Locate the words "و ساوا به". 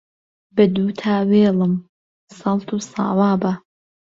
2.71-3.51